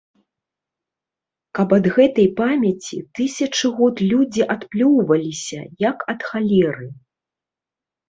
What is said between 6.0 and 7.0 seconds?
ад халеры.